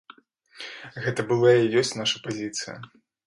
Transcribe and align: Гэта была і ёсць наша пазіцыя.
Гэта 1.03 1.21
была 1.33 1.51
і 1.57 1.69
ёсць 1.81 1.93
наша 2.01 2.17
пазіцыя. 2.27 2.75